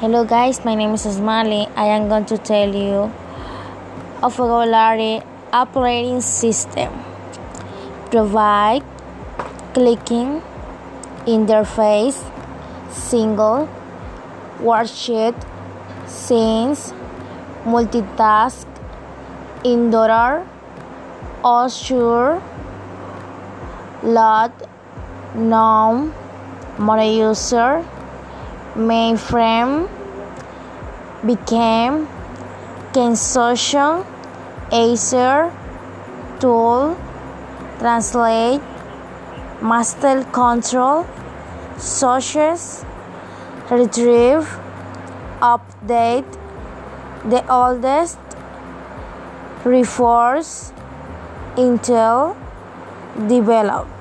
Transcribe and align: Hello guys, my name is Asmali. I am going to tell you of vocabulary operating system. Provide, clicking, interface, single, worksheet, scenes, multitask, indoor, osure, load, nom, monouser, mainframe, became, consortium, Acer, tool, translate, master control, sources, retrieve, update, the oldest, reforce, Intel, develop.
Hello 0.00 0.24
guys, 0.24 0.64
my 0.64 0.76
name 0.76 0.92
is 0.94 1.04
Asmali. 1.04 1.68
I 1.74 1.86
am 1.86 2.08
going 2.08 2.24
to 2.26 2.38
tell 2.38 2.72
you 2.72 3.10
of 4.22 4.36
vocabulary 4.36 5.22
operating 5.52 6.20
system. 6.20 6.92
Provide, 8.12 8.84
clicking, 9.74 10.40
interface, 11.26 12.20
single, 12.92 13.68
worksheet, 14.60 15.34
scenes, 16.06 16.94
multitask, 17.64 18.66
indoor, 19.64 20.46
osure, 21.42 22.40
load, 24.04 24.52
nom, 25.34 26.12
monouser, 26.78 27.84
mainframe, 28.76 29.88
became, 31.24 32.06
consortium, 32.92 34.04
Acer, 34.70 35.50
tool, 36.38 36.96
translate, 37.78 38.60
master 39.62 40.24
control, 40.24 41.06
sources, 41.78 42.84
retrieve, 43.70 44.46
update, 45.40 46.30
the 47.24 47.42
oldest, 47.50 48.18
reforce, 49.64 50.72
Intel, 51.56 52.36
develop. 53.26 53.97